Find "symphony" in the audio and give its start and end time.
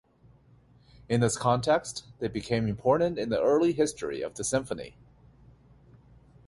4.43-4.97